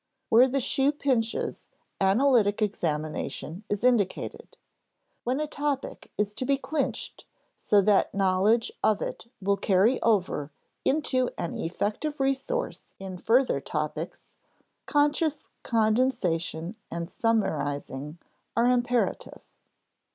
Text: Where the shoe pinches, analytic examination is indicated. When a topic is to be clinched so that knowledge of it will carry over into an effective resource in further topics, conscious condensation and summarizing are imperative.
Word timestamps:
Where 0.29 0.47
the 0.47 0.59
shoe 0.59 0.91
pinches, 0.91 1.63
analytic 1.99 2.59
examination 2.59 3.63
is 3.69 3.83
indicated. 3.83 4.57
When 5.25 5.39
a 5.39 5.45
topic 5.45 6.11
is 6.17 6.33
to 6.33 6.45
be 6.47 6.57
clinched 6.57 7.25
so 7.59 7.81
that 7.81 8.11
knowledge 8.11 8.71
of 8.83 9.03
it 9.03 9.27
will 9.39 9.57
carry 9.57 10.01
over 10.01 10.51
into 10.83 11.29
an 11.37 11.53
effective 11.55 12.19
resource 12.19 12.95
in 12.97 13.19
further 13.19 13.59
topics, 13.61 14.33
conscious 14.87 15.49
condensation 15.61 16.77
and 16.89 17.07
summarizing 17.07 18.17
are 18.57 18.65
imperative. 18.71 19.41